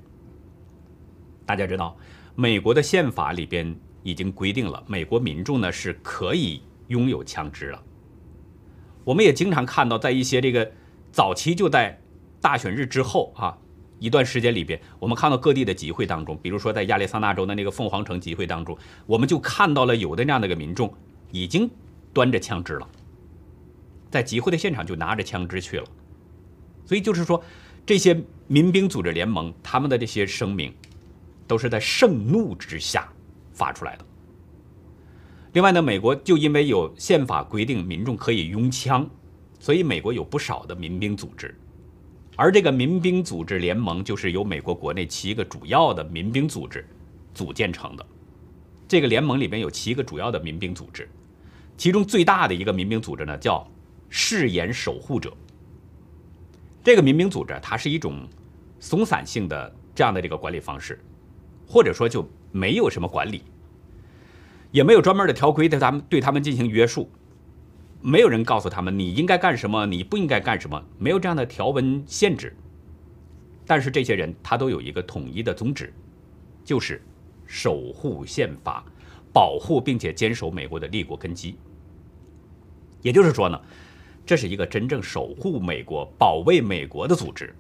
[1.47, 1.97] 大家知道，
[2.35, 7.83] 美国的宪法里边已经规定了，美国民众呢是可以拥有枪支了。
[9.03, 10.71] 我们也经常看到，在一些这个
[11.11, 12.01] 早期就在
[12.41, 13.57] 大选日之后啊。
[13.99, 20.93] 一段时间里边，我们看到各地的集会当中，比如说在亚利桑那州的那个凤凰城集会当中，我们就看到了有的那样的一个民众
[21.31, 21.69] 已经
[22.11, 22.89] 端着枪支了，
[24.11, 25.85] 在集会的现场就拿着枪支去了。
[26.83, 27.41] 所以就是说，
[27.85, 30.73] 这些民兵组织联盟他们的这些声明，
[31.47, 33.08] 都是在盛怒之下
[33.51, 34.06] 发出来的。
[35.53, 39.08] 另外呢，美国就因为有宪法规定民众可以拥枪，
[39.60, 41.56] 所以美国有不少的民兵组织。
[42.36, 46.84] 而这个民兵组织联盟就是由美国国内七个主要的民兵组织
[47.34, 48.03] 组建成的。
[48.88, 51.08] 这个联盟里边有七个主要的民兵组织，
[51.77, 53.67] 其中最大的一个民兵组织呢，叫
[54.10, 55.32] 誓言守护者。
[56.84, 58.27] 这个民兵组织，它是一种
[58.79, 60.99] 松散性的这样的这个管理方式，
[61.73, 63.41] 或者说就没有什么管理，
[64.69, 67.09] 也没有专门的条规对他们对他们进行约束，
[67.99, 72.55] 没有人告诉他们你应该干什么，你不应该干什么，没有这样的条文限制。
[73.65, 75.91] 但是这些人他都有一个统一的宗旨，
[76.63, 77.01] 就是
[77.47, 78.86] 守护宪法，
[79.33, 81.55] 保护并且坚守美国的立国根基。
[83.01, 83.59] 也就是说呢，
[84.27, 87.51] 这是一个真正守护美国、保卫美国的组织。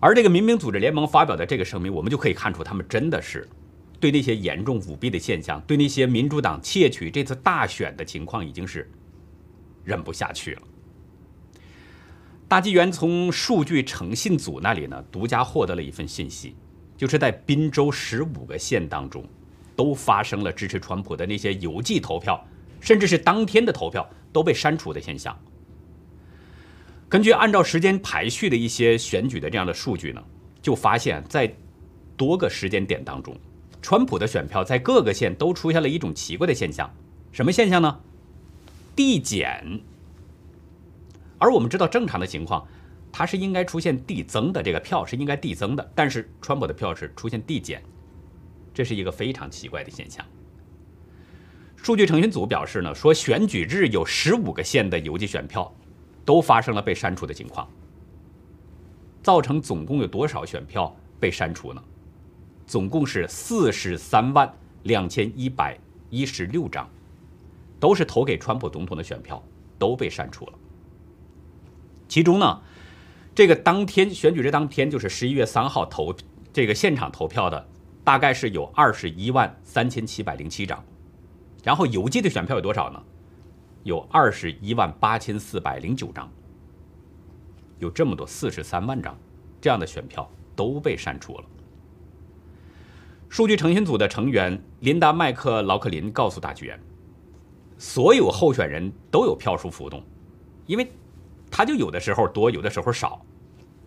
[0.00, 3.48] 而这个民兵组织联盟发表的这个声明，我们就可以看出，他们真的是
[3.98, 8.88] 对那些严重舞弊的现象，对那些民主党窃取这次大选的情况，已经是
[9.82, 10.62] 忍不下去了。
[12.46, 16.54] 大纪元从数据诚信组那里呢，独家获得了一份信息，
[16.96, 19.24] 就是在滨州十五个县当中，
[19.74, 22.42] 都发生了支持川普的那些邮寄投票，
[22.80, 25.36] 甚至是当天的投票都被删除的现象。
[27.08, 30.22] 根据按照时间排序的一些选举的这样的数据呢，
[30.60, 31.50] 就发现，在
[32.18, 33.34] 多个时间点当中，
[33.80, 36.94] 川普的选票在各个县都出现了一种奇怪的现象，
[37.32, 38.00] 什么现象呢？
[38.94, 39.80] 递减。
[41.38, 42.66] 而我们知道正常的情况，
[43.10, 47.82] 它是应该出现递增的，这个票是应该递增的，但是川普的票是出现递减，
[48.74, 50.22] 这是一个非常奇怪的现象。
[51.74, 55.74] 数据诚信组表示呢，说选举日有十五个县的邮寄选票。
[56.28, 57.66] 都发生了被删除的情况，
[59.22, 61.82] 造成总共有多少选票被删除呢？
[62.66, 65.78] 总共是四十三万两千一百
[66.10, 66.86] 一十六张，
[67.80, 69.42] 都是投给川普总统的选票
[69.78, 70.52] 都被删除了。
[72.08, 72.60] 其中呢，
[73.34, 76.14] 这个当天选举日当天就是十一月三号投
[76.52, 77.66] 这个现场投票的，
[78.04, 80.84] 大概是有二十一万三千七百零七张，
[81.64, 83.02] 然后邮寄的选票有多少呢？
[83.88, 86.30] 有二十一万八千四百零九张，
[87.78, 89.18] 有这么多四十三万张
[89.62, 91.44] 这样的选票都被删除了。
[93.30, 96.78] 数据诚信组的成员琳达·麦克劳克林告诉大剧院，
[97.78, 100.02] 所有候选人都有票数浮动，
[100.66, 100.92] 因为
[101.50, 103.24] 他就有的时候多，有的时候少。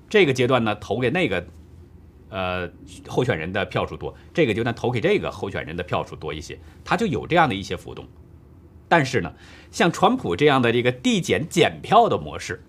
[0.10, 1.46] 这个阶段呢，投给那个
[2.30, 2.68] 呃
[3.08, 8.04] 候选人的票数多；这个阶段投给这个候选人的票数多一些，他就有这样的一些浮动。
[8.92, 9.34] 但是呢，
[9.72, 12.62] 像川普这样的这个递减减票的模式，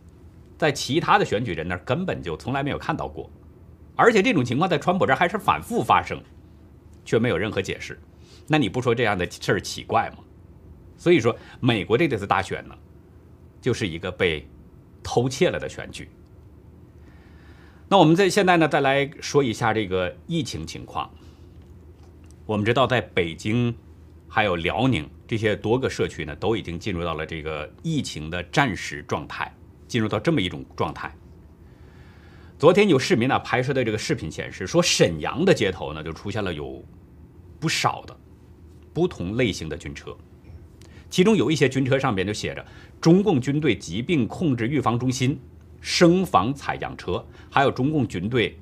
[0.56, 3.28] 在其他的选举人那儿根本就从来没有看到过，
[3.96, 6.22] 而且这种情况在川普这儿还是反复发生，
[7.04, 8.00] 却没有任何解释。
[8.46, 10.18] 那你不说这样的事儿奇怪吗？
[10.96, 12.74] 所以说，美国这次大选呢，
[13.60, 14.48] 就是一个被
[15.02, 16.08] 偷窃了的选举。
[17.88, 21.10] 那我们在现在呢，再来说一下这个疫情情况。
[22.46, 23.74] 我们知道，在北京。
[24.34, 29.50] 还有辽宁这些多个社区呢，都已经进入到了这个疫情的战时状态，
[29.88, 31.10] 进入到这么一种状态。
[32.58, 36.84] 昨天有市民呢拍摄的这个视频显示，说沈阳的街头呢就出现了有
[37.58, 38.14] 不少的
[38.92, 40.14] 不同类型的军车，
[41.08, 42.62] 其中有一些军车上边就写着
[43.00, 45.40] “中共军队疾病控制预防中心
[45.80, 48.54] 生防采样车”，还有“中共军队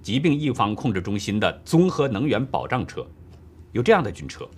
[0.00, 3.04] 疾病预防控制中心的综合能源保障车”，
[3.74, 4.48] 有这样的军车。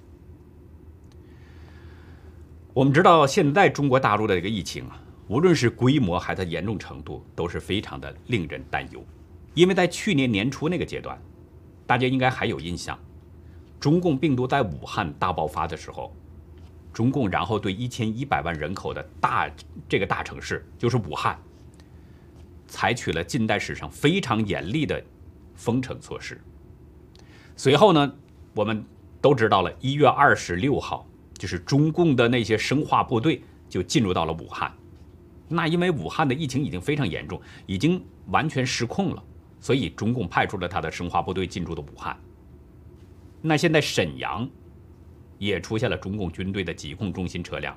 [2.74, 9.00] 我们知道，现在中国大陆的这个疫情啊，无论是规模还是严重程度，都是非常的令人担忧。
[9.54, 11.16] 因为在去年年初那个阶段，
[11.86, 12.98] 大家应该还有印象，
[13.78, 16.12] 中共病毒在武汉大爆发的时候，
[16.92, 19.48] 中共然后对一千一百万人口的大
[19.88, 21.38] 这个大城市，就是武汉，
[22.66, 25.00] 采取了近代史上非常严厉的
[25.54, 26.40] 封城措施。
[27.54, 28.12] 随后呢，
[28.52, 28.84] 我们
[29.20, 31.06] 都知道了，一月二十六号。
[31.36, 34.72] 就是中共的那些生化部队就进入到了武汉，
[35.48, 39.22] 那因为武汉的疫情已经非常严重，已经完全失控了，
[39.60, 42.16] 所以中共派出了他的生化部队进驻的武汉。
[43.42, 44.48] 那现在沈阳
[45.38, 47.76] 也出现了中共军队的疾控中心车辆，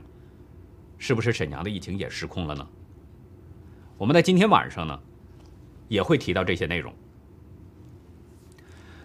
[0.97, 2.67] 是不是沈阳的疫情也失控了呢？
[3.97, 4.97] 我们在今天晚上呢
[5.87, 6.93] 也会提到这些内容。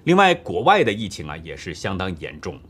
[0.05, 2.61] 另外，国外的疫情啊也是相当严重。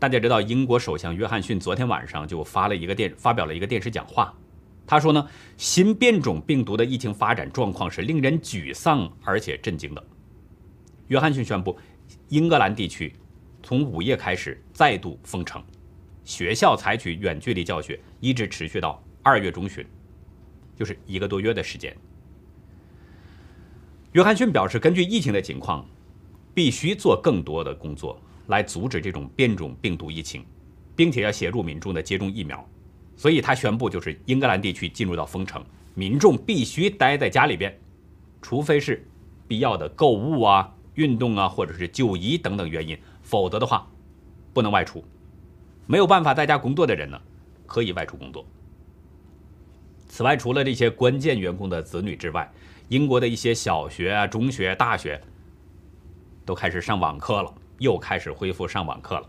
[0.00, 4.34] 大家知道，英国首相约翰逊昨天晚上就发了一个电，发表了一个电视讲话。
[4.86, 5.28] 他说呢，
[5.58, 10.02] 新变种病毒的疫情发展状况是令人沮丧而且震惊的。
[11.08, 11.78] 约翰逊宣布，
[12.28, 13.12] 英格兰地区
[13.62, 15.62] 从午夜开始再度封城，
[16.24, 19.84] 学校采取远距离教学，一直持续到二月中旬，
[20.74, 21.94] 就是一个多月的时间。
[24.12, 25.86] 约翰逊表示，根据疫情的情况，
[26.54, 28.18] 必须做更多的工作。
[28.50, 30.44] 来阻止这种变种病毒疫情，
[30.94, 32.64] 并且要协助民众的接种疫苗，
[33.16, 37.76] 所以他宣布就是英格兰地区进入到封城，民众必须待在家里边，
[38.42, 39.06] 除非是
[39.48, 43.90] 必要的购物啊、运动啊或者是就医等等原因，否则的话
[44.52, 45.02] 不能外出。
[45.86, 47.20] 没有办法在家工作的人呢，
[47.66, 48.44] 可以外出工作。
[50.08, 52.52] 此外，除了这些关键员工的子女之外，
[52.88, 55.20] 英国的一些小学啊、中学、大学
[56.44, 59.28] 都开始上网课了，又开始恢复上网课了。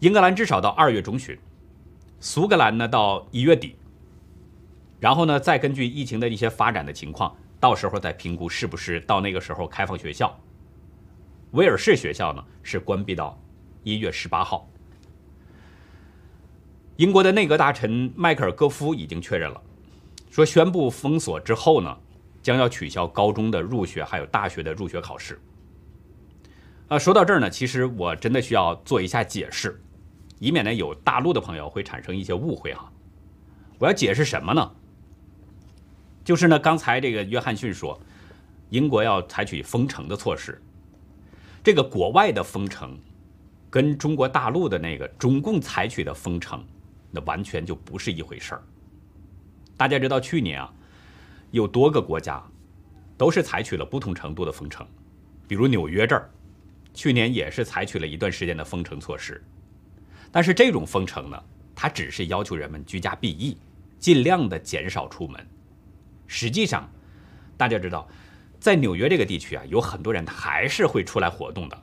[0.00, 1.38] 英格兰至少到二月中旬，
[2.18, 3.76] 苏格兰呢到一月底，
[4.98, 10.36] 然后呢再根据疫情的一些发展的情况，到时候再评估是不是到那个时候开放学校。
[11.52, 13.38] 威尔士学校呢是关闭到
[13.84, 14.68] 一月十八号。
[16.96, 19.62] 英国的内阁大臣迈克尔·戈夫已经确认了，
[20.30, 21.96] 说宣布封锁之后呢。
[22.42, 25.36] 将要取消高中的入学，还有大学的入学考试。
[26.88, 29.80] 啊，说到这儿呢，其实我真的需要做一下解释，
[30.38, 32.92] 以免呢有大陆的朋友会产生一些误会哈。
[33.78, 34.70] 我要解释什么呢？
[36.24, 38.00] 就是呢，刚才这个约翰逊说，
[38.70, 40.62] 英国要采取封城的措施，
[41.62, 42.96] 这个国外的封城，
[43.68, 46.64] 跟中国大陆的那个中共采取的封城，
[47.10, 48.62] 那完全就不是一回事儿。
[49.76, 50.72] 大家知道去年啊。
[51.52, 52.42] 有多个国家
[53.16, 54.86] 都是采取了不同程度的封城，
[55.46, 56.28] 比如纽约这儿，
[56.96, 59.40] 去年也是采取了一段时间的封城措施。
[60.32, 61.40] 但是这种封城呢，
[61.74, 63.56] 它只是要求人们居家避疫，
[64.00, 65.46] 尽量的减少出门。
[66.26, 66.90] 实际上，
[67.56, 68.08] 大家知道，
[68.58, 71.82] 在纽约这个地区啊，有很多人他还是会出来活动的，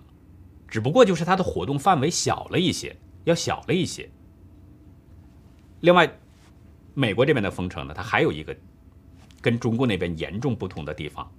[0.68, 2.93] 只不过就是他的活动范围小了一些，
[3.24, 4.09] 要小了一些。
[5.80, 6.11] 另外，
[6.93, 8.53] 美国这边的封城呢，它还有一个。
[9.41, 11.30] 跟中国那边严重不同的地方，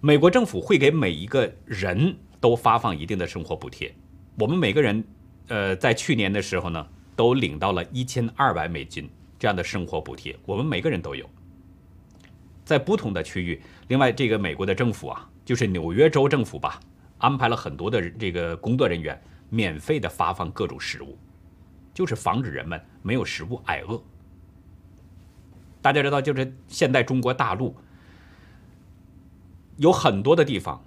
[0.00, 3.90] 美国政府会给每一个人都发放一定的生活补贴。
[4.38, 5.02] 我们每个人，
[5.48, 6.86] 呃，在去年的时候呢，
[7.16, 11.26] 都领到了一千二百美金这样的生活补贴，我们每个人都有。
[12.62, 16.78] 在不同的区域，另外这个美国的政府啊，就是纽约州政府吧，
[17.16, 19.18] 安排了很多的这个工作人员
[19.48, 21.16] 免费的发放各种食物，
[21.94, 23.98] 就是防止人们没有食物挨饿。
[25.80, 27.74] 大家知道，就是现在中国大陆
[29.78, 30.84] 有很多的地方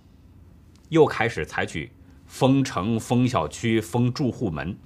[0.89, 1.91] 又开始采取
[2.25, 4.77] 封城、封小区、封住户门，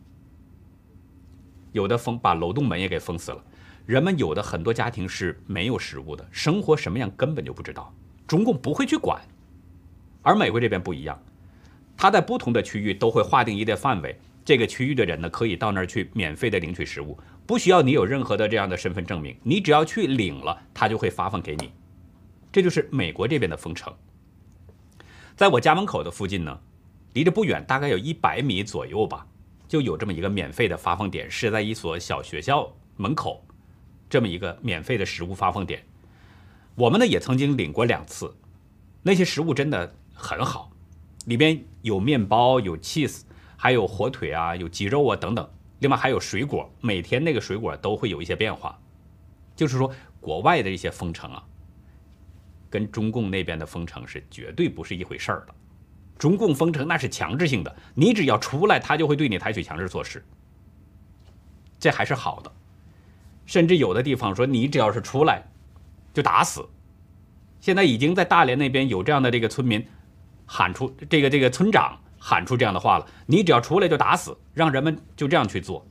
[1.72, 3.43] 有的封把楼栋门也给封死了。
[3.86, 7.93] 人们有的很多家庭是没有食物的，生活什么样根本就不知道，
[8.28, 9.22] 中共不会去管。
[10.22, 11.20] 而美国这边不一样，
[11.97, 17.18] 他在不同的区域都会划定一定范围，这个区域的人呢可以到那儿去免费的领取食物。
[17.47, 21.72] 不需要你有任何的这样的身份证明，你只要去领了，他就会发放给你。
[22.52, 23.91] 这就是美国这边的封城。
[25.42, 26.60] 在我家门口的附近呢，
[27.14, 29.26] 离着不远，大概有一百米左右吧，
[29.68, 33.44] 就有这么一个免费的发放点，是在一所小学校门口，
[34.08, 35.84] 这么一个免费的食物发放点。
[36.76, 38.32] 我们呢也曾经领过两次，
[39.02, 40.72] 那些食物真的很好，
[41.26, 43.22] 里边有面包、有 cheese，
[43.58, 45.50] 还有火腿啊、有鸡肉啊等等。
[45.80, 48.80] 另外还有水果，每天那个水果都会有一些变化，
[49.56, 51.44] 就是说国外的一些封城啊，
[52.72, 55.53] 跟中共那边的封城是绝对不是一回事儿的。
[56.17, 60.26] 中共封城那是强制性的，你只要出来，他就会对你采取强制措施，
[61.80, 62.51] 这还是好的。
[63.45, 65.43] 甚至有的地方说你只要是出来，
[66.13, 66.67] 就打死。
[67.59, 69.86] 现在已经在大连那边有这样的这个村民
[70.47, 71.99] 喊出这个这个村长。
[72.24, 75.84] 喊出这样的话了，你只要出来就打死，让人们就这样去做。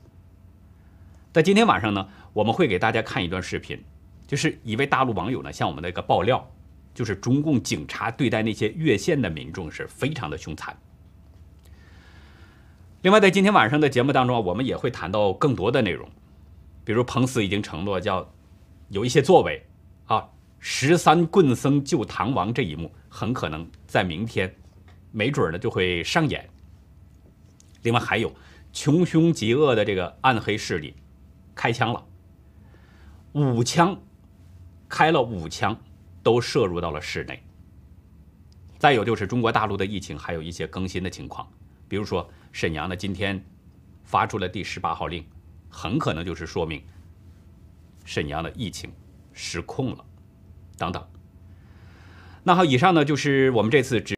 [1.33, 3.83] 在今天晚上呢，我们会给大家看一段视频，
[4.29, 6.49] 就是一位大陆网友呢向我们的一个爆料，
[6.95, 10.77] 就是中共警察对待那些越线的民众是非常的凶残。
[13.03, 16.09] 另外，在今天晚上的节目当中啊，我们也会谈到更多的内容，
[16.85, 18.33] 比如彭斯已经承诺叫
[18.89, 19.65] 有一些作为
[20.07, 20.29] 啊，
[20.59, 24.55] 十三棍僧救唐王这一幕很可能在明天。
[25.13, 26.49] 没准呢就会上演。
[27.83, 28.33] 另外还有
[28.73, 30.95] 穷凶极恶的这个暗黑势力
[31.53, 32.07] 开枪了，
[33.33, 34.01] 五枪
[34.89, 35.77] 开了五枪，
[36.23, 37.43] 都摄入到了室内。
[38.79, 41.47] 再有就是中国大陆的疫情还有一些更新的情况，
[41.89, 43.45] 比如说沈阳呢今天
[44.05, 45.25] 发出了第十八号令，
[45.69, 46.83] 很可能就是说明
[48.05, 48.91] 沈阳的疫情
[49.33, 50.05] 失控了，
[50.79, 51.07] 等等。
[52.43, 54.09] 那好，以上呢就是我们这次只。